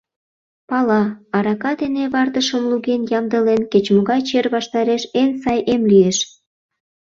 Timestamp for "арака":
1.37-1.71